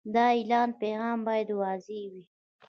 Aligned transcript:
د 0.13 0.15
اعلان 0.35 0.69
پیغام 0.81 1.19
باید 1.27 1.49
واضح 1.59 2.01
وي. 2.11 2.23